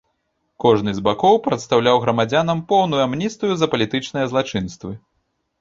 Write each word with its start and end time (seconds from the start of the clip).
Кожны 0.63 0.93
з 0.99 1.03
бакоў 1.07 1.35
прадастаўляў 1.49 2.01
грамадзянам 2.05 2.63
поўную 2.71 3.01
амністыю 3.09 3.53
за 3.61 3.71
палітычныя 3.75 4.25
злачынствы. 4.33 4.91